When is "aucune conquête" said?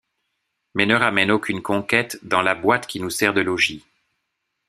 1.29-2.17